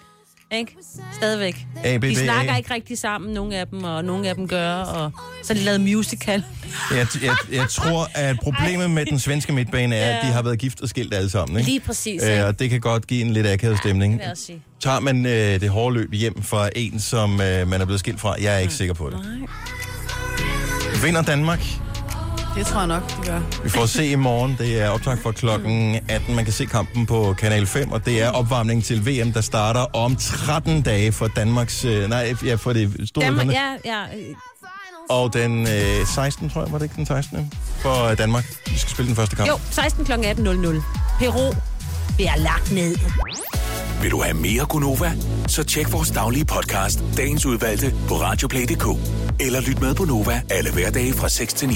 ikke? 0.57 0.75
Stadigvæk. 1.13 1.65
ABBA. 1.83 2.07
De 2.07 2.15
snakker 2.15 2.55
ikke 2.55 2.73
rigtig 2.73 2.97
sammen, 2.97 3.33
nogle 3.33 3.55
af 3.55 3.67
dem, 3.67 3.83
og 3.83 4.05
nogle 4.05 4.29
af 4.29 4.35
dem 4.35 4.47
gør, 4.47 4.73
og 4.75 5.11
så 5.43 5.53
har 5.53 5.59
de 5.59 5.65
lavet 5.65 5.81
musical. 5.81 6.43
Jeg, 6.91 7.07
jeg, 7.23 7.35
jeg 7.51 7.69
tror, 7.69 8.07
at 8.15 8.39
problemet 8.39 8.91
med 8.91 9.05
den 9.05 9.19
svenske 9.19 9.53
midtbane 9.53 9.95
er, 9.95 10.09
at 10.17 10.23
Ja. 10.23 10.27
de 10.27 10.33
har 10.33 10.41
været 10.41 10.59
gift 10.59 10.81
og 10.81 10.89
skilt 10.89 11.13
alle 11.13 11.29
sammen. 11.29 11.57
Ikke? 11.57 11.69
Lige 11.69 11.79
præcis, 11.79 12.23
Øh, 12.23 12.45
og 12.45 12.59
det 12.59 12.69
kan 12.69 12.79
godt 12.81 13.07
give 13.07 13.21
en 13.21 13.33
lidt 13.33 13.47
akavet 13.47 13.77
stemning. 13.77 14.19
Det 14.29 14.37
sige. 14.37 14.61
Tager 14.79 14.99
man 14.99 15.25
øh, 15.25 15.31
det 15.61 15.69
hårde 15.69 15.95
løb 15.95 16.13
hjem 16.13 16.43
fra 16.43 16.69
en, 16.75 16.99
som 16.99 17.41
øh, 17.41 17.67
man 17.67 17.81
er 17.81 17.85
blevet 17.85 17.99
skilt 17.99 18.19
fra? 18.19 18.35
Jeg 18.41 18.53
er 18.55 18.59
ikke 18.59 18.73
sikker 18.73 18.93
på 18.93 19.09
det. 19.09 19.19
Nej. 19.19 19.47
Vinder 21.03 21.21
Danmark? 21.21 21.59
Det 22.55 22.65
tror 22.65 22.79
jeg 22.79 22.87
nok, 22.87 23.17
det 23.17 23.25
gør. 23.25 23.39
Vi 23.63 23.69
får 23.69 23.85
se 23.85 24.05
i 24.07 24.15
morgen. 24.15 24.55
Det 24.59 24.81
er 24.81 24.89
optag 24.89 25.17
for 25.19 25.31
klokken 25.31 25.99
18. 26.09 26.35
Man 26.35 26.43
kan 26.43 26.53
se 26.53 26.65
kampen 26.65 27.05
på 27.05 27.35
Kanal 27.37 27.65
5, 27.67 27.91
og 27.91 28.05
det 28.05 28.21
er 28.21 28.29
opvarmning 28.29 28.83
til 28.83 29.05
VM, 29.05 29.33
der 29.33 29.41
starter 29.41 29.95
om 29.95 30.15
13 30.15 30.81
dage 30.81 31.11
for 31.11 31.27
Danmarks... 31.27 31.85
Øh, 31.85 32.09
nej, 32.09 32.35
ja, 32.45 32.55
for 32.55 32.73
det 32.73 33.09
store 33.09 33.25
Danmark, 33.25 33.47
ja, 33.47 33.75
ja. 33.85 34.01
øh, 34.03 34.35
Og 35.09 35.33
den 35.33 35.67
øh, 35.67 36.07
16, 36.15 36.49
tror 36.49 36.63
jeg, 36.63 36.71
var 36.71 36.77
det 36.77 36.85
ikke 36.85 36.95
den 36.95 37.05
16. 37.05 37.51
For 37.79 38.15
Danmark. 38.17 38.45
Vi 38.67 38.77
skal 38.77 38.91
spille 38.91 39.07
den 39.07 39.15
første 39.15 39.35
kamp. 39.35 39.49
Jo, 39.49 39.59
16 39.71 40.05
kl. 40.05 40.11
18.00. 40.11 40.17
Peru 41.19 41.53
bliver 42.15 42.35
lagt 42.37 42.71
ned. 42.71 42.95
Vil 44.01 44.11
du 44.11 44.21
have 44.21 44.33
mere 44.33 44.65
Gunova? 44.65 45.11
Så 45.47 45.63
tjek 45.63 45.91
vores 45.91 46.11
daglige 46.11 46.45
podcast, 46.45 47.03
dagens 47.17 47.45
udvalgte, 47.45 47.93
på 48.07 48.15
radioplay.dk. 48.15 48.85
Eller 49.39 49.61
lyt 49.61 49.81
med 49.81 49.95
på 49.95 50.05
Nova 50.05 50.41
alle 50.49 50.71
hverdage 50.71 51.13
fra 51.13 51.29
6 51.29 51.53
til 51.53 51.67
9. 51.67 51.75